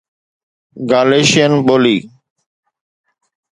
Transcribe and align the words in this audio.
گاليشين 0.89 1.51
ٻولي 1.65 1.97